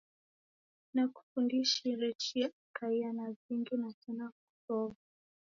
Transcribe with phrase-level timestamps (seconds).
[0.93, 4.95] Nakufundishire chia ekaia na vingi na sena kusow'a